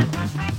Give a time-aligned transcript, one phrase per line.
[0.00, 0.49] Thank you.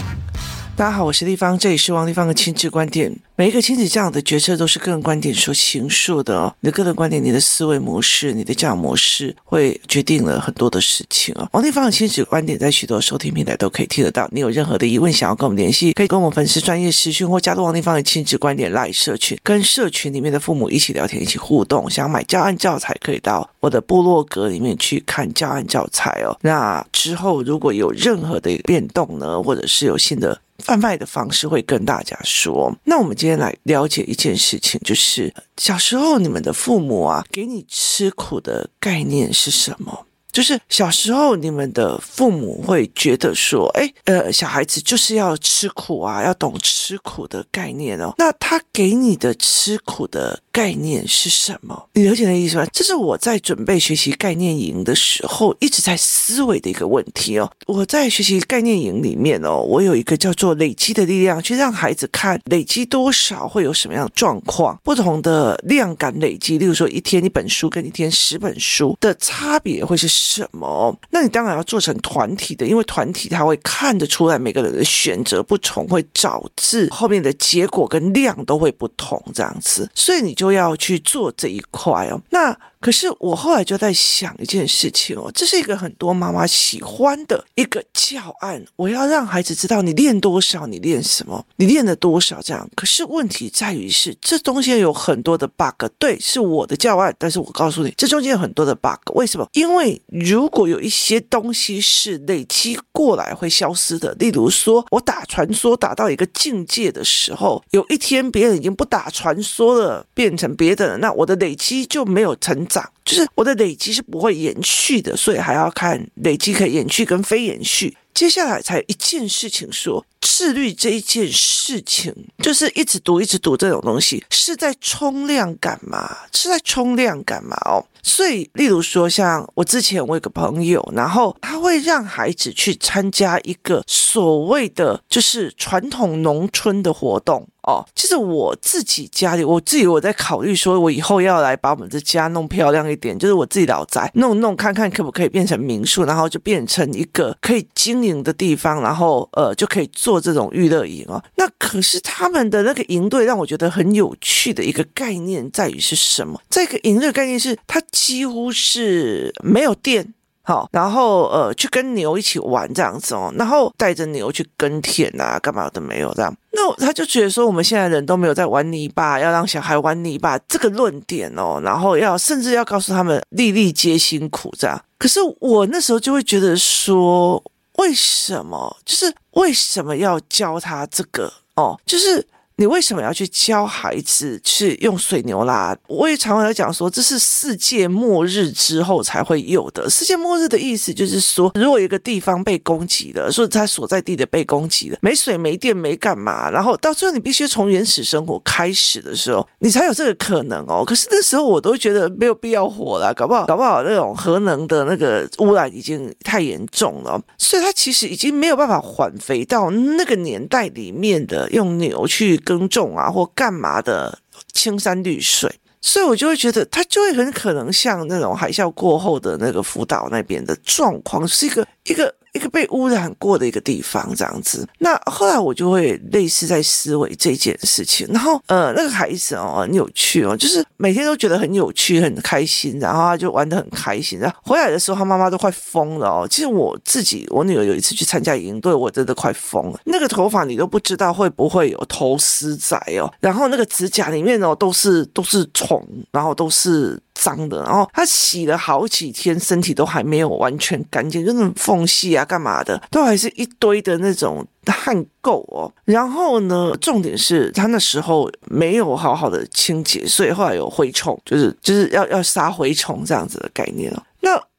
[0.81, 3.15] 大家好，我是丽芳，这里是王立芳的亲子观点。
[3.35, 6.51] 每一个亲子这样的决策都是个人观点所形塑的哦。
[6.61, 11.47] 你的个人观点、你的思维模式、你的教养模式，会决定了很多的事情哦。
[11.51, 14.27] 王立芳的亲子观点在许多收听平台都可以听得到。
[14.31, 21.87] 你有任何的疑问想要跟我们联系，可以跟我们粉丝专业私讯或加入王立芳的亲子观点 LINE 社群，跟社群里面的父母一起聊天、一起互动。
[21.87, 26.35] 想买教案教材，可以到我的部落格里面去看教案教材哦。
[26.41, 30.41] 那之后如果有任何的变动呢，或者是有新的。
[30.61, 32.73] 贩卖的方式会跟大家说。
[32.85, 40.05] 那我们今天来了解一件事情，就是小时候你们的父母啊，给你吃苦的概念是什么？
[40.31, 48.13] 就是小时候你们的父母会觉得说，哎，呃，小孩子就是要吃苦啊，要懂吃苦的概念哦。
[48.17, 51.89] 那他给你的吃苦的概念是什么？
[51.93, 52.65] 你了解那意思吗？
[52.73, 57.49] 这是我在准备学习概念营的时候一直在思维的一个问题哦。
[57.67, 70.95] 我在学习概念营里面哦，我有一个叫做累积的力量，去让孩子看累积多少会有什么样的状况，不同的量感累积，例如说一天一本书跟一天十本书的差别会是什么？
[71.09, 82.19] 那你当然要做成团体的，因为团体他会看得出来每个人的选择不同，会导致后面的结果跟量都会不同这样子，所以你就要去做这一块哦。
[82.31, 88.65] 那可是我后来就在想一件事情哦，这是一个很多妈妈喜欢的一个教案。
[88.75, 92.67] 我要让孩子知道你练多少，你练什么，你练了多少这样。
[92.75, 95.85] 可是问题在于是这中间有很多的 bug。
[95.99, 98.97] 对，是我的教案，但是我告诉你，这中间有很多的 bug。
[99.13, 99.47] 为什么？
[99.53, 112.65] 因为如果有一些东西是累积过来会消失的，例如说我打传说打到一个境界的时候，有一天别人已经不打传说了，变成别的了，那我的累积就没有成。
[112.71, 112.89] ça.
[113.11, 117.97] 就是我的累积是不会延续的，所以还要看累积可以延续跟非延续。
[118.13, 126.17] 接下来才有一件事情说，自律这一件事情，就是一直读一直读这种东西，是在冲量感嘛？
[126.33, 127.55] 是在冲量感嘛？
[127.65, 137.47] 哦，所以例如说，像我之前我有个朋友，然后他会让孩子去参加一个所谓的就是传统农村的活动。
[137.63, 151.21] 哦，其实我自己家里，我自己我在考虑说，我以后要来把我们的家弄漂亮一点，就是我自己老宅弄弄看看可不可以变成民宿，然后就变成一个可以经营的地方，然后呃就可以做这种娱乐营哦。
[151.35, 156.39] 那可是他们的那个营队让我觉得很有趣的一个概念在于是什么？
[156.49, 160.13] 这个营队概念是它几乎是没有电。
[160.43, 166.35] 好，然后呃，去跟牛一起玩这样子哦，然后带着牛去耕田啊，干嘛都没有这样。
[166.51, 174.81] 那他就觉得说，我们现在人都没有在玩泥巴，要让小孩玩泥巴这个论点哦，然后要甚至要告诉他们粒粒皆辛苦这样。
[174.97, 177.41] 可是我那时候就会觉得说，
[177.77, 178.75] 为什么？
[178.83, 181.79] 就是为什么要教他这个哦？
[181.85, 182.25] 就是。
[182.61, 185.75] 你为什么要去教孩子去用水牛拉？
[185.87, 189.89] 我也常常在讲说，这是世界末日之后才会有的。
[189.89, 200.83] 世界末日的意思就是说，如果一个地方被攻击了，说他所在地的被攻击了，没水、没电、没干嘛，然后到最后你必须从原始生活开始的时候，你才有这个可能哦。
[200.85, 212.39] 可是那时候我都觉得没有必要活了，搞不好，搞不好那种核能的那个污染已经太严重了，所以它其实已经没有办法缓肥到那个年代里面的用牛去。
[212.51, 214.19] 耕种啊，或干嘛的
[214.51, 222.13] 青山绿水，所以我就会觉得它就会很可能像那种海啸过后的那个福岛那边的状况，是一个一个。
[222.33, 224.67] 一个被污染过的一个地方，这样子。
[224.79, 228.07] 那后来我就会类似在思维这件事情。
[228.11, 234.17] 然后，呃，那个孩子哦，很有趣哦，就是每天都觉得很有趣、很开心，然后他就玩得很开心。
[234.19, 236.27] 然后回来的时候，他妈妈都快疯了哦。
[236.29, 239.79] 其实我自己，我女儿有一次去参加营队，我真的快疯了。
[239.85, 246.97] 那个头发你都不知道会不会有头丝仔哦，然后那个指甲里面哦都是都是虫，然后都是。
[247.21, 255.71] 脏的，然后他洗了好几天，身体都还没有完全干净，就那种缝隙啊，干嘛的，都还是一堆的那种汗垢哦。
[255.85, 264.01] 然后呢，重点是他那时候没有好好的清洁，所以后来有蛔虫，就是就是要要杀蛔虫这样子的概念哦。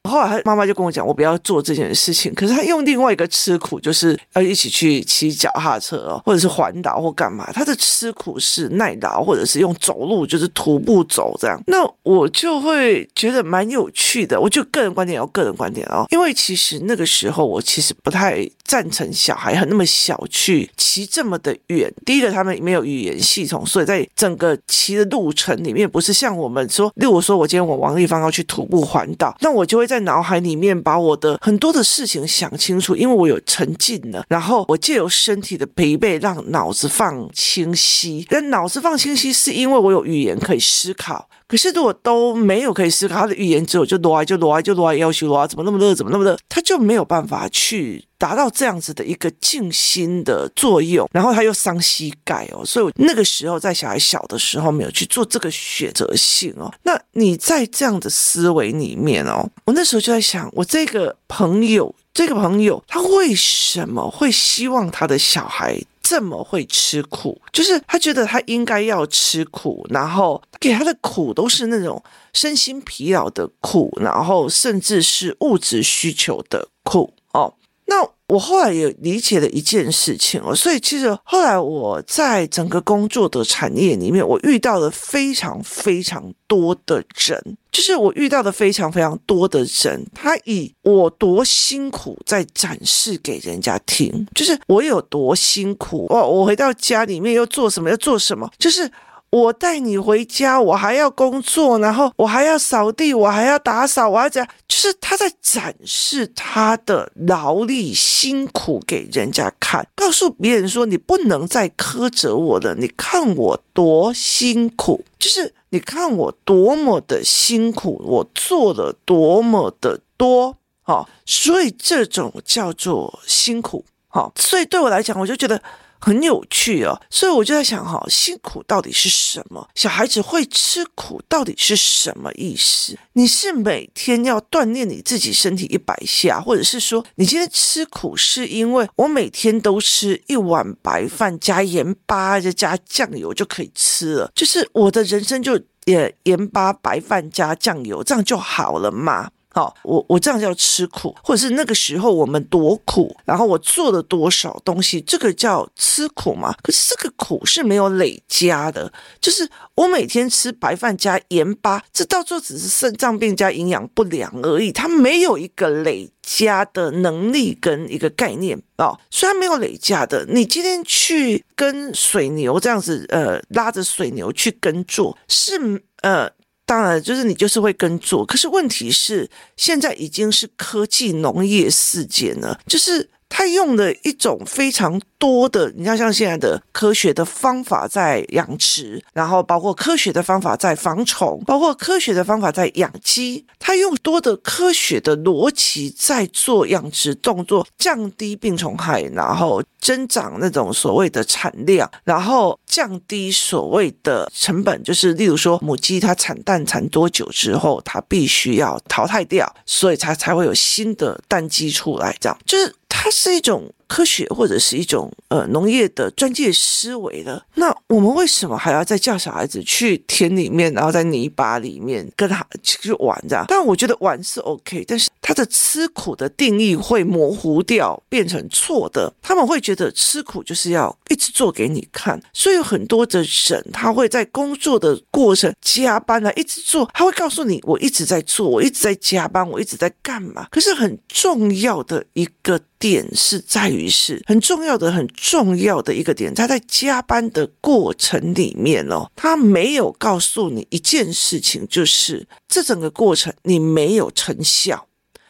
[0.09, 2.33] 后来他妈妈就跟我讲，我不要做这件事情。
[2.33, 7.49] 可是他用另外一个吃苦，就是要一起去骑脚踏车哦，或者是环岛或干嘛。
[7.53, 11.57] 他的吃苦是耐劳，或者是用走路，就是徒步走这样。
[11.67, 14.39] 那我就会觉得蛮有趣的。
[14.39, 21.89] 我就个人观点，有个人观点哦，因为其实那个时候我其实不太赞成小孩很那么小去骑这么的远。
[22.05, 29.87] 第一个，他们没有语言系统，所以在整个骑的路程里面，不是像我们说，例如说我今天我王丽芳要去徒步环岛，那我就会。
[29.92, 38.25] 在在脑海里面把我的很多的事情想清楚，因为我有沉浸了，然后我借由身体的疲惫让脑子放清晰。
[38.27, 41.29] 但脑子放清晰是因为我有语言可以思考。
[41.53, 51.07] 可是如果都没有可以思考，他的语言只有就罗就罗就罗要求罗怎么那么热，怎么那么热，他就没有办法去达到这样子的一个静心的作用。
[51.11, 56.73] 然后他又伤膝盖哦，所以我那个时候在小孩小的时候没有去做这个选择性哦。
[56.81, 65.79] 那你在这样的思维里面哦，我那时候就在想，我这个朋友，这个朋友他为什么会希望他的小孩？
[66.03, 72.03] 这么会吃苦，就是他觉得他应该要吃苦，然后给他的苦都是那种
[72.33, 77.55] 身心疲劳的苦，然后甚至是物质需求的苦哦。
[77.85, 98.89] 那我后来也理解了一件事情哦，所以其实后来我在整个工作的产业里面，我遇到了非常非常多的人，就是我遇到的非常非常多的人，他以我多辛苦在展示给人家听，就是我有多辛苦哦，我回到家里面又做什么，又做什么，就是。
[99.33, 125.59] 我带你回家，我还要工作，然后我还要扫地，我还要打扫，我要这样，就是他在展示他的劳力辛苦给人家看，告诉别人说，你不能再苛责我了，你看我多辛苦，就是你看我多么的辛苦，我做了多么的多，好，所以这种叫做辛苦，好，所以对我来讲，我就觉得。
[126.03, 129.65] 很有趣哦，所以我就在想哈，辛苦到底是什么？
[129.73, 132.97] 小孩子会吃苦到底是什么意思？
[133.13, 149.29] 你是每天要锻炼你自己身体一百下，或者是说你今天吃苦是因为我每天都吃一碗白饭加盐巴再加酱油就可以吃了，就是我的人生就也盐巴白饭加酱油这样就好了嘛？
[149.53, 156.51] 好，我我这样叫吃苦，或者是那个时候我们多苦，然后我做了多少东西，这个叫吃苦嘛？
[156.63, 158.91] 可是这个苦是没有累加的，
[159.21, 168.99] 就是我每天吃白饭加盐巴，这到最后只是肾脏病加营养不良而已，它没有一个累加的能力跟一个概念哦。
[169.11, 176.31] 虽然没有累加的，你今天去跟水牛这样子，呃，拉着水牛去耕作，是呃。
[176.73, 185.01] 当然，就是你就是会耕作，可是问题是，现在已经是科技农业世界了，就是他用的一种非常。
[185.23, 213.69] 多的，你看，像现在的科学的方法在养殖，然后包括科学的方法在防虫，包括科学的方法在养鸡，他用多的科学的逻辑在做养殖动作，降低病虫害，然后增长那种所谓的产量，然后降低所谓的成本，就是例如说母鸡它产蛋产多久之后，它必须要淘汰掉，所以它才会有新的蛋鸡出来，这样就是它是一种。
[213.85, 223.45] 科学或者是一种呃农业的专业思维的，那我们为什么还要再叫小孩子去田里面，然后在泥巴里面跟他去玩这样？
[223.47, 229.13] 但我觉得玩是 OK，但是他的吃苦的定义会模糊掉，变成错的。
[229.21, 240.47] 他们会觉得吃苦就是要一直做给你看，所以有很多的人他会在工作的过程加班啊，一直做，他会告诉你我一直在做，我一直在加班，我一直在干嘛？
[240.49, 242.59] 可是很重要的一个。
[242.83, 254.87] 点是在于是很重要的、很重要的一个点，他在加班的过程里面哦，他没有告诉你一件事情，就是这整个过程你没有成效，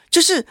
[0.09, 0.43] 就是。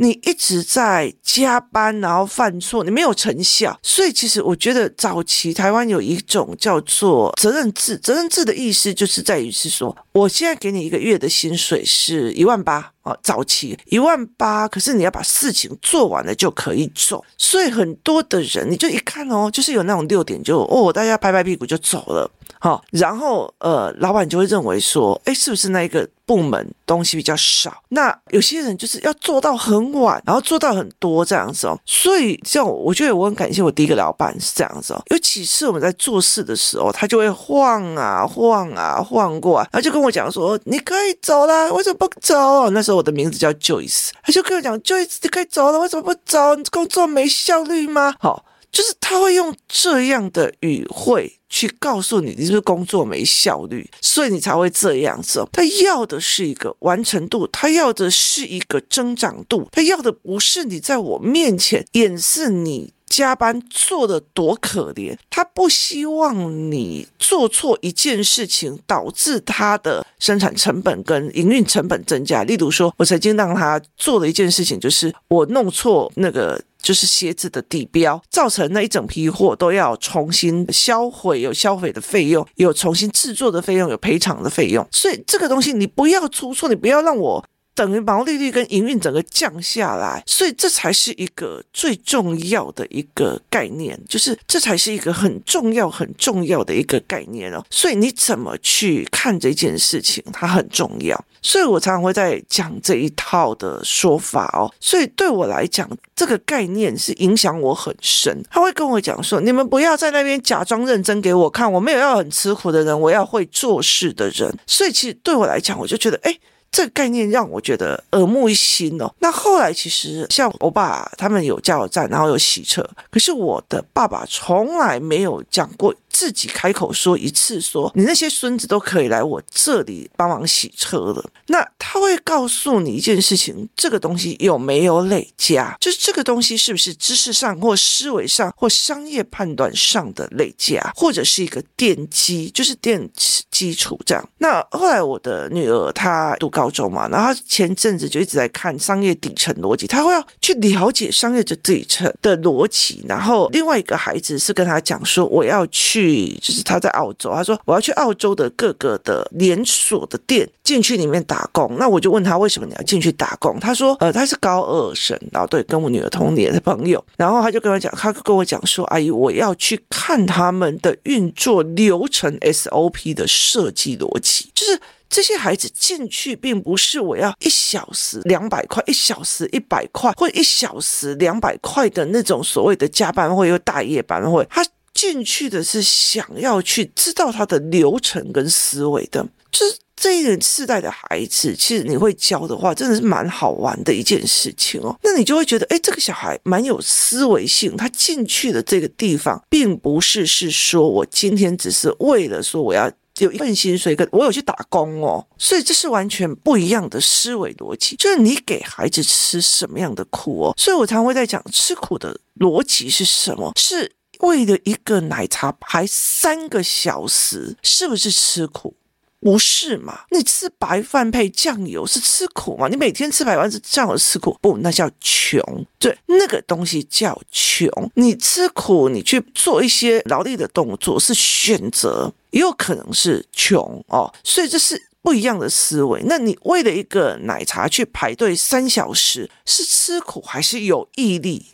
[0.00, 22.30] 你一直在加班，然后犯错，你没有成效，所以其实我觉得早期台湾有一种叫做责任制，责任制的意思就是在于是说，我现在给你一个月的薪水是一万八啊，早期一万八，可是你要把事情做完了就可以走，所以很多的人你就一看哦，就是有那种六点就哦，大家拍拍屁股就走了。
[22.60, 27.82] 好，然后呃，老板就会认为说，哎，是不是那一个部门东西比较少？
[27.90, 31.78] 那有些人就是要做到很晚，然后做到很多这样子哦。
[31.86, 35.02] 所以像我，我觉得我很感谢我第一个老板是这样子哦。
[35.10, 46.56] 有几次我们在做事的时候，他就会晃啊晃啊晃过来，然后就跟我讲说：“你可以走了，为什么不走？”那时候我的名字叫 Joyce，他就跟我讲：“Joyce，你可以走了，为什么不走？
[46.56, 48.44] 你工作没效率吗？”好。
[48.70, 55.46] 就是他会用这样的语汇去告诉你，你是不是工作没效率，所以你才会这样子。
[55.52, 72.44] 他要的是一个完成度，他要的是一个增长度，他要的不是你在我面前掩饰你加班做的多可怜，他不希望你做错一件事情，导致他的生产成本跟营运成本增加。
[72.44, 84.86] 例如说，我曾经让他做了一件事情，就是我弄错那个就是鞋子的底标，造成那一整批货都要重新销毁，有销毁的费用，有重新制作的费用，有赔偿的费用。
[84.92, 87.44] 所以这个东西你不要出错，你不要让我。
[87.78, 97.64] 等于毛利率跟营运整个降下来，所以这才是一个最重要的一个概念，就是这才是一个很重要很重要的一个概念哦。
[97.70, 101.24] 所以你怎么去看这件事情，它很重要。
[101.40, 104.66] 所以我常常会在讲这一套的说法哦。
[104.80, 108.42] 所以对我来讲，这个概念是影响我很深。
[108.50, 116.36] 他会跟我讲说：“你们不要在那边假装认真给我看，我没有要很吃苦的人，我要会做事的人。”所以其实对我来讲，我就觉得，哎。
[116.70, 119.12] 这个概念让我觉得耳目一新哦。
[119.18, 125.94] 那后来其实像我爸他们有加油站，然后有洗车，可是我的爸爸从来没有讲过。
[126.18, 131.24] 自己开口说一次，说你那些孙子都可以来我这里帮忙洗车了。
[131.46, 135.76] 那他会告诉你一件事情：这个东西有没有累加？
[135.80, 143.08] 就是这个东西是不是知识上或思维上或商业判断上的累加，或者是一个奠基，就是奠
[143.52, 144.28] 基础这样。
[144.38, 153.04] 那后来我的女儿她读高中嘛，然后她前阵子就一直在看商业底层逻辑，她会要去了解商业的底层的逻辑。
[153.08, 156.07] 然后另外一个孩子是跟他讲说：我要去
[156.40, 161.76] 就是他在澳洲，他说我要去澳洲的各个的连锁的店进去里面打工。
[161.78, 163.58] 那我就问他为什么你要进去打工？
[163.60, 184.64] 他说呃他是高二生，然后对跟我女儿同年的朋友，然后他就跟我讲，他跟我讲说，阿姨我要去看他们的运作流程 SOP 的设计逻辑，就是这些孩子进去并不是我要一小时两百块，一小时一百块，或一小时两百块的那种所谓的加班会又大夜班会他。
[184.98, 194.98] 进去的是想要去知道他的流程跟思维的，就是这一个世代的孩子，其实你会教的话，真的是蛮好玩的一件事情哦。
[195.04, 197.76] 那你就会觉得，哎，这个小孩蛮有思维性。
[197.76, 205.24] 他进去的这个地方，并不是是说我今天只是为了说我要有一份薪水，跟我有去打工哦。
[205.38, 210.54] 所以这是完全不一样的思维逻辑，就是你给孩子吃什么样的苦哦。
[210.56, 213.52] 所以我常会在讲吃苦的逻辑是什么？
[213.56, 213.92] 是。
[214.20, 218.74] 为了一个奶茶排三个小时，是不是吃苦？
[219.20, 220.02] 不是嘛？
[220.12, 222.68] 你吃白饭配酱油是吃苦吗？
[222.68, 224.38] 你每天吃白饭是酱油吃苦？
[224.40, 225.40] 不，那叫穷。
[225.78, 227.68] 对，那个东西叫穷。
[227.94, 234.14] 你吃苦，你去做一些劳力的动作是选择，也有可能是穷哦。
[234.22, 236.00] 所以这是不一样的思维。
[236.06, 241.46] 那你为了一个奶茶去排队三小时，是吃苦还是有毅力？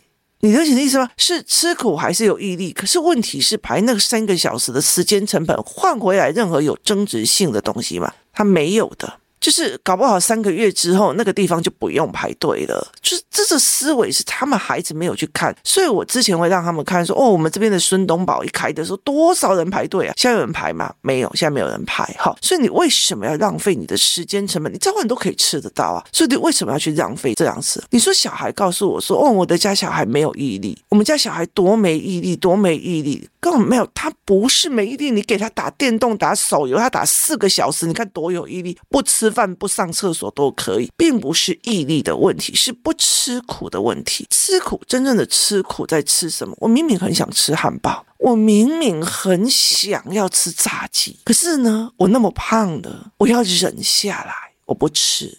[0.45, 1.09] 你了解的意思吗？
[1.17, 2.71] 是吃苦还是有毅力？
[2.71, 8.13] 可是问题是排那三个小时的时间成本换回来任何有增值性的东西吗？
[8.31, 9.21] 他没有的。
[9.39, 12.91] 就是搞不好三个月之后，那个地方就不用排队了。
[13.01, 20.13] 就是这个思维是他们孩子没有去看，所以我之前会让他们看说，哦，我们这边的孙东宝一开的时候，多少人排队啊？
[20.17, 20.91] 现在有人排吗？
[21.01, 22.03] 没有，现在没有人排。
[22.17, 24.73] 好，所以你为什么要浪费你的时间成本？
[24.73, 27.83] 你早晚都可以吃得到啊，所以你为什么要去浪费这样子？
[27.91, 35.11] 你说小孩告诉我说，哦，我的家小孩没有毅力，我们家小孩多没毅力，多没毅力，根本没有，他不是没毅力。
[35.11, 39.35] 你给他打电动、打手游，他打四个小时，你看多有毅力，不吃。
[39.35, 44.25] 饭不上厕所都可以，并不是毅力的问题，是不吃苦的问题。
[44.29, 46.55] 吃苦，真正的吃苦在吃什么？
[46.61, 54.33] 我明明很想吃汉堡，我明明很想要吃炸鸡，可是呢，我那么胖的，我要忍下来，
[54.67, 55.37] 我不吃，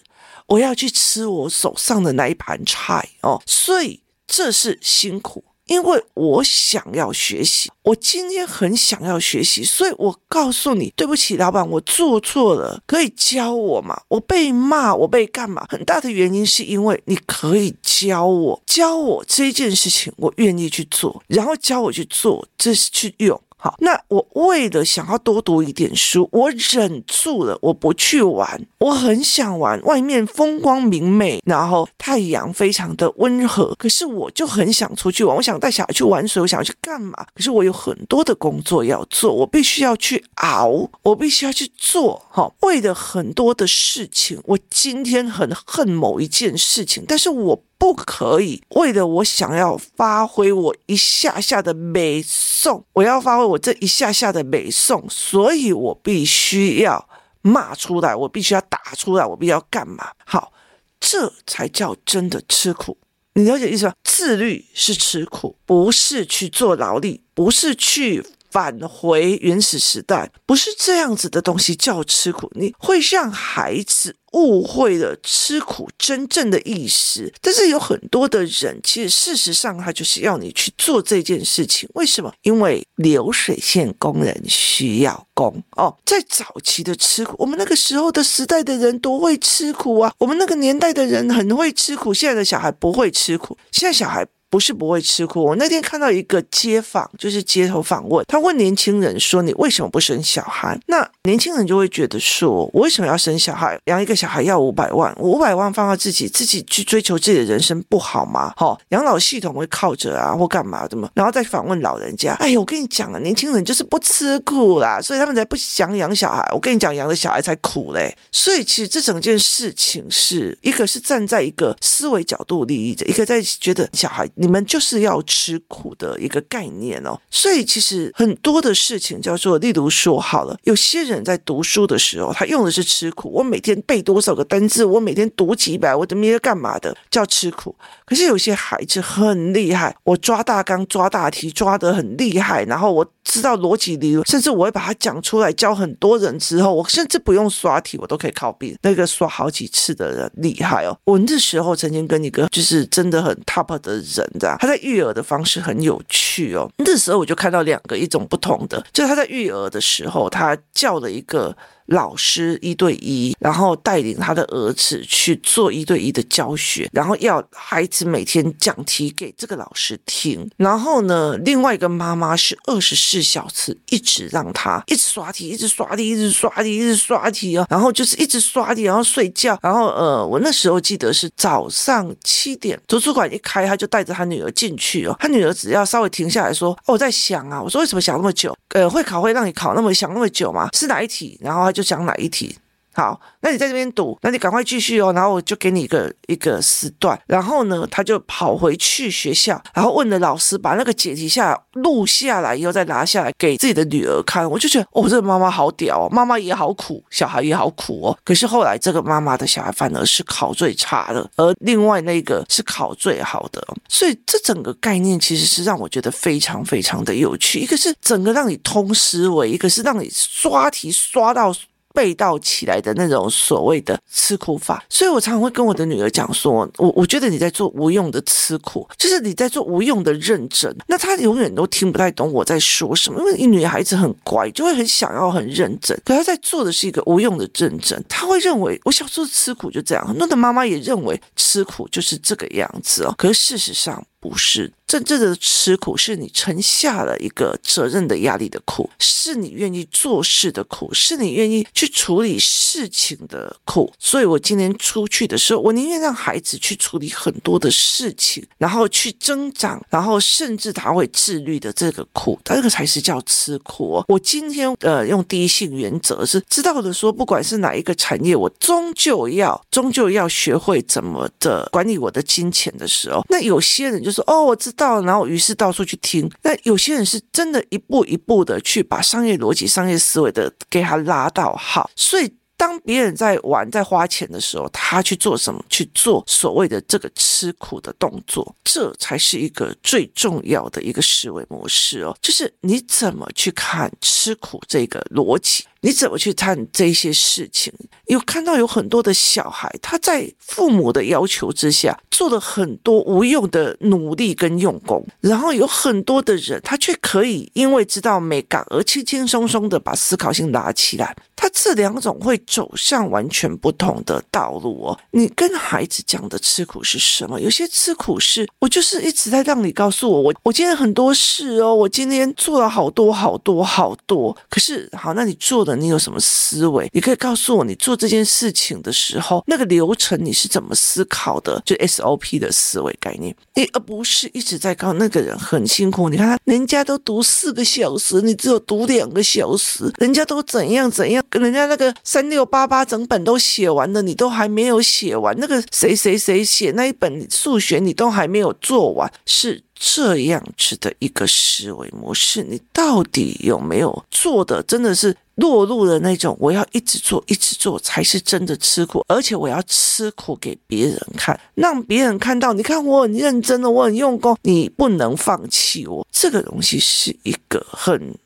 [0.49, 5.43] 我要去吃我手上的那一盘菜哦，所以这是辛苦。
[5.67, 14.01] 因为我想要学习，我今天很想要学习，所以我告诉你，对不起，老板，我做错了，可以教我吗？
[14.09, 15.67] 我被骂，我被干嘛？
[15.69, 23.41] 很大的原因是因为你可以教我，教我这件事情，我愿意去做，然后教我去做，这是去用。
[23.59, 28.67] 好，那我为了想要多读一点书，我忍住了，我不去玩。
[28.79, 35.35] 我很想玩，外面风光明媚，然后太阳非常的温和，可是我就很想出去玩。
[35.35, 37.27] 我想带小孩去玩水，我想要去干嘛？
[37.35, 42.23] 可是我有很多的工作要做，我必须要去熬，我必须要去做。
[42.31, 47.63] 哈，为了很多的事情，我今天很恨某一件事情，但是我。
[47.79, 57.09] 不可以为了我想要发挥我一下下的美颂，我要发挥我这一下下的美颂，所以我必须要
[57.43, 60.13] 骂出来，我必须要打出来，我必须要干嘛？
[60.25, 60.53] 好，
[60.99, 62.97] 这才叫真的吃苦。
[63.35, 63.93] 你了解意思吗？
[64.03, 68.25] 自律是吃苦，不是去做劳力，不是去。
[68.51, 77.33] 返回原始时代，不是这样子的东西叫吃苦，你会让孩子误会了吃苦真正的意思。
[77.41, 81.89] 但是有很多的人，其实事实上他就是要你去做这件事情。
[81.95, 82.33] 为什么？
[82.43, 85.97] 因为流水线工人需要工哦。
[86.05, 90.13] 在早期的吃苦，我们那个时候的时代的人多会吃苦啊！
[90.19, 94.27] 我们那个年代的人很会吃苦，现在的小孩不会吃苦，现在小孩。
[94.57, 95.45] 不是不会吃苦。
[95.45, 103.79] 我那天看到一个街访，就是街头访问，他问年轻人说：“你为什么不生小孩？”那年轻人就会觉得说：“我为什么要生小孩？
[103.85, 108.55] 养一个小孩要五百万，五百万放到自己，自己去追求自己的人生不好吗？
[108.57, 111.11] 好，养老系统会靠着啊，或干嘛的嘛？
[111.13, 116.49] 然后再访问老人家，哎呦，我跟你讲啊，年轻人就是不吃苦啦，所以他们才不想养小孩。
[116.55, 118.17] 我跟你讲，养了小孩才苦嘞。
[118.33, 124.27] 所以其实这整件事情是一个是站在一个思维角度利益的，一个在觉得小孩。
[124.47, 133.29] 你们就是要吃苦的一个概念哦，所以其实很多的事情叫做，例如说好了，有些人在读书的时候，他用的是吃苦。
[133.29, 137.75] 我每天背多少个单字，我每天读几百，我怎么样干嘛的，叫吃苦。
[138.05, 148.79] 可是有些孩子很厉害，我抓大纲、抓大题抓得很厉害，然后我知道逻辑理论，甚至我会把它讲出来教很多人之后，我甚至不用刷题，我都可以考毕。
[148.83, 150.97] 那个刷好几次的人厉害哦。
[151.05, 154.31] 我那时候曾经跟一个就是真的很 top 的人。
[154.39, 156.71] 这样，他在育儿的方式很有趣哦。
[156.79, 161.57] 那时候我就看到两个一种不同的，就是他在育儿的时候，他叫了一个。
[161.87, 170.49] 老师一对一，然后带领他的儿子去做一对一的教学，然后要孩子每天讲题给这个老师听。
[170.57, 177.67] 然后呢，另外一个妈妈是二十四小时一直让他一直刷题，一直刷题，一直刷题，一直刷题哦。
[177.71, 179.59] 然后就是一直刷题，然后睡觉。
[179.63, 185.17] 然后呃，我那时候记得是早上七点，图书馆一开，他就带着他女儿进去哦。
[185.21, 188.57] 他女儿只要稍微停下来说：“哦，我在想啊，我说为什么想那么久？
[188.71, 190.69] 呃，会考会让你考那么想那么久吗？
[190.73, 191.73] 是哪一题？”然后。
[191.77, 192.57] 就讲哪一题？
[192.97, 195.13] 好，那你在这边读，那你赶快继续哦。
[195.13, 197.21] 然后我就给你一个一个时段。
[197.27, 204.51] 然后呢，他就跑回去学校，然后问了老师，把那个解题下录下来以后再拿下来给自己的女儿看。
[204.51, 208.19] 我就觉得，哦，这个妈妈好屌哦，妈妈也好苦，小孩也好苦哦。
[208.25, 213.63] 可是后来这个妈妈的小孩反而是考最差的，而另外那个是考最好的。
[213.91, 217.59] 所以这整个概念其实是让我觉得非常非常的有趣。
[217.59, 221.55] 一个是整个让你通思维，一个是让你刷题刷到。
[221.97, 230.71] 背道起来的那种所谓的吃苦法，所以我常常会跟我的女儿讲说，我我觉得你在做无用的吃苦，就是你在做无用的认真。
[230.89, 238.05] 那她永远都听不太懂我在说什么，因为女孩子很乖，就会很想要很认真，可她在做的是一个无用的认真。
[238.07, 243.15] 她会认为我小时候吃苦就这样，很多的妈妈也认为吃苦就是这个样子哦。
[243.17, 244.73] 可是事实上不是。
[244.87, 253.93] 真正的吃苦，是你承下了一个责任的压力的苦，是你愿意做事的苦，是你愿意去处理事情的苦。
[253.99, 264.05] 所以我今天出去的时候，我宁愿让孩子去处理很多的事情，然后去增长，然后甚至他会自律的这个苦，他这个才是叫吃苦哦。
[264.07, 274.73] 我今天呃用第一性原则是知道的说，不管是哪一个产业，我终究要终究要学会怎么的管理我的金钱的时候，那有些人就说哦，我知。
[274.73, 276.31] 道，然后于是到处去听。
[276.43, 282.33] 那有些人是真的一步一步的去把商业逻辑、商业思维的给他拉到好，所以。
[282.59, 285.63] 当别人在玩、在花钱的时候，他去做什么？
[285.69, 292.17] 去做所谓的这个吃苦的动作，这才是一个最重要的一个思维模式哦。
[292.23, 295.65] 就是你怎么去看吃苦这个逻辑？
[295.81, 297.73] 你怎么去看这些事情？
[298.07, 311.17] 有看到有很多的小孩，他在父母的要求之下，做了很多无用的努力跟用功，然后有很多的人，他却可以因为知道美感而轻轻松松的把思考性拉起来。
[311.35, 314.99] 他这两种会走向完全不同的道路哦。
[315.11, 317.39] 你跟孩子讲的吃苦是什么？
[317.39, 324.35] 有些吃苦是，我就是一直在让你告诉我，我我今天很多事哦，我今天做了好多好多好多。
[324.49, 326.89] 可是好，那你做你有什么思维？
[326.93, 331.61] 你可以告诉我，你做这件事情的时候，那个流程你是怎么思考的？
[331.67, 336.09] 就 SOP 的思维概念，你而不是一直在告那个人很辛苦。
[336.09, 341.25] 你看他，人家都读四个小时，你只有读两个小时，人家都怎样怎样。
[341.29, 345.35] 跟人家那个三六六八八整本都写完了，你都还没有写完。
[345.39, 352.43] 那个谁谁谁写那一本数学，你都还没有做完，是这样子的一个思维模式。
[352.43, 354.63] 你到底有没有做的？
[354.63, 366.07] 真的是落入了那种我要一直做，一直做才是真的吃苦，而且我要吃苦给别人看，让别人看到，你看我很认真的，我很用功，你不能放弃我。
[366.11, 368.17] 这个东西是一个很。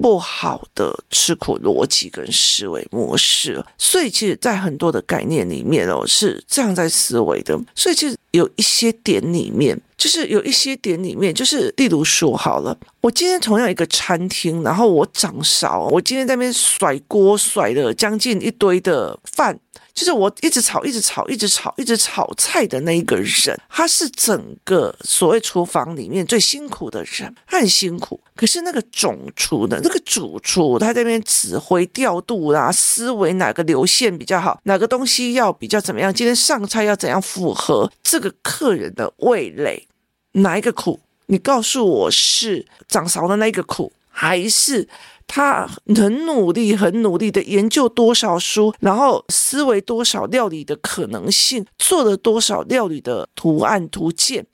[0.00, 7.58] 不好的吃苦逻辑跟思维模式，所以其实，在很多的概念里面哦，是这样在思维的。
[7.74, 19.58] 所以其实有一些点里面，就是有一些点里面，就是例如说好了，我今天同样一个餐厅，然后我掌勺，我今天在那边甩锅甩了将近一堆的饭。
[19.96, 28.20] 就是我一直炒，一直炒，一直炒，一直炒菜的那一个人，他是整个所谓厨房里面最辛苦的人，他很辛苦。
[28.36, 39.88] 可是那个总厨的那个主厨，他在那边指挥调度啦，思维哪个流线比较好，哪个东西要比较怎么样，今天上菜要怎样符合这个客人的味蕾，
[40.32, 41.00] 哪一个苦？
[41.28, 44.86] 你告诉我是掌勺的那个苦，还是？
[45.26, 54.46] 他很努力，很努力的研究多少书，然后思维多少料理的可能性，做了多少料理的图案图鉴。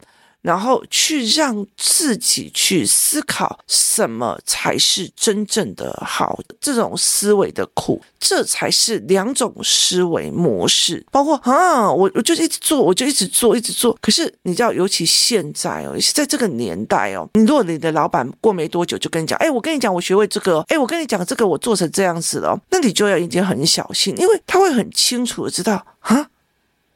[0.42, 11.06] 然后去让自己去思考什么才是真正的好，这种思维的苦，这才是两种思维模式。
[11.12, 13.96] 包括啊，我我就一直做，我就一直做，一直做。
[14.02, 26.30] 可是你知道，尤其现在哦，在这个年代哦，你如果你的老板过没多久就跟你讲，哎，我跟你讲，我学会这个，哎，我跟你讲这个，我做成这样子了，那你就要已经很小心，因为他会很清楚的知道啊，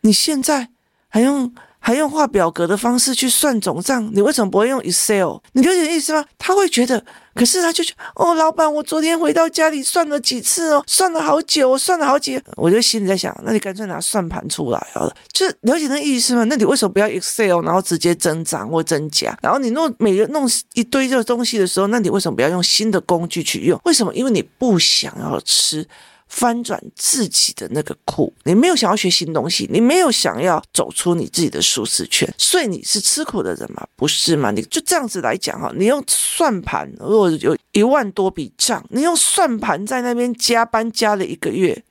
[0.01, 0.71] 你现在
[1.09, 1.55] 还用。
[1.87, 5.37] 还用画表格的方式去算总账，你为什么不会用 Excel？
[5.53, 6.25] 你了解意思吗？
[6.37, 7.01] 他会觉得，
[7.33, 16.43] 可是他就觉得，哦，老板，我昨天回到家里算了几次哦，算了好久，我算了好几，我就心里在想，那你干脆拿算盘出来好了，就了解那意思吗？
[16.49, 19.39] 那你为什么不要 Excel，然后直接增长或增加？
[19.41, 23.81] 然后你弄每个弄一堆这个东西的时候，那你为什么不要用新的工具去用？
[23.85, 24.13] 为什么？
[24.13, 25.87] 因为你不想要吃。
[26.29, 33.87] 翻转自己的那个苦，你没有想要学新东西，你没有想要走出你自己的舒适圈，所以你是吃苦的人吗？
[33.95, 34.51] 不是吗？
[34.51, 41.85] 你就这样子来讲哈，你用算盘，如果有一万多笔账，你用算盘在那边加班加了一个月，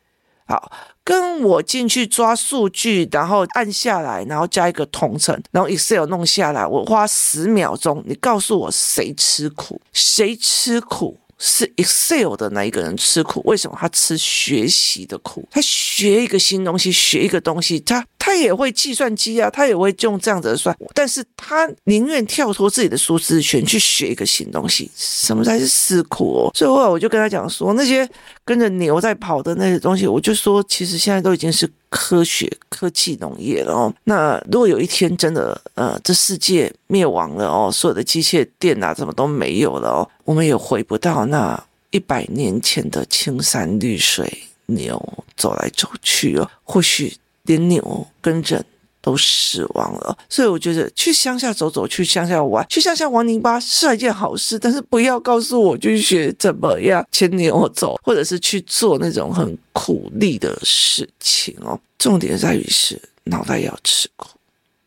[0.45, 0.71] 好，
[1.03, 9.81] 跟我进去抓数据，然后按下来，然后加一个同城，然后 Excel 弄下来，我花十秒钟，你告诉我谁吃苦？
[9.93, 11.17] 谁吃苦？
[11.37, 15.47] 是 Excel 的那一个人吃苦，为什么他吃学习的苦？
[15.51, 24.89] 他学一个新东西，学一个东西，他他也会计算机啊，他也会用这样子的算，但是他宁愿跳脱自己的舒适圈去学一个新东西。
[24.95, 26.51] 什么才是思苦哦？
[26.55, 28.09] 所以后来我就跟他讲说，那些
[28.43, 31.69] 跟着牛在跑的那些东西，我就说，其实现在都已经是。
[31.87, 33.93] 科学、科技、农业了哦。
[34.03, 44.29] 那如果有一天真的，呃，这世界灭亡了哦，所有的机械电啊，什么都没有了哦，我们也回不到那一百年前的青山绿水，
[44.65, 45.01] 牛
[45.37, 46.49] 走来走去哦。
[46.63, 48.63] 或许连牛跟人。
[49.05, 61.79] 都死亡了，所以我觉得去乡下走走，去乡下玩，去乡下玩泥巴是一件好事，但是不要告诉我去学怎么样牵牛走，或者是去做那种很苦力的事情哦。
[61.99, 64.39] 重点在于是脑袋要吃苦，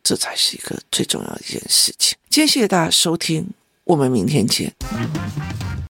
[0.02, 2.18] 这才是一个最重要的一件事情。
[2.28, 3.48] 今天谢谢大家收听，
[3.84, 4.74] 我们明天见。